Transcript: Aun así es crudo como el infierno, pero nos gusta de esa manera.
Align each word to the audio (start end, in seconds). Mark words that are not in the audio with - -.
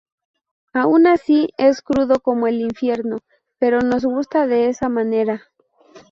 Aun 0.73 1.05
así 1.05 1.49
es 1.59 1.83
crudo 1.83 2.21
como 2.21 2.47
el 2.47 2.59
infierno, 2.59 3.19
pero 3.59 3.81
nos 3.81 4.03
gusta 4.03 4.47
de 4.47 4.67
esa 4.67 4.89
manera. 4.89 5.43